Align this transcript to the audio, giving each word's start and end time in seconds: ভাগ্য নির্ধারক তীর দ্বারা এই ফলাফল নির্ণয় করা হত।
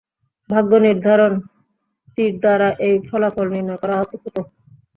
ভাগ্য 0.49 0.71
নির্ধারক 0.85 1.33
তীর 2.15 2.33
দ্বারা 2.39 2.69
এই 2.87 2.95
ফলাফল 3.07 3.47
নির্ণয় 3.53 3.79
করা 3.81 3.95
হত। 3.99 4.11